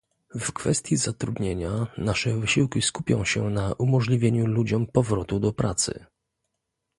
W 0.39 0.51
kwestii 0.51 0.97
zatrudnienia 0.97 1.87
nasze 1.97 2.35
wysiłki 2.39 2.81
skupią 2.81 3.25
się 3.25 3.49
na 3.49 3.73
umożliwieniu 3.73 4.45
ludziom 4.47 4.87
powrotu 4.87 5.39
do 5.39 5.53
pracy 5.53 6.05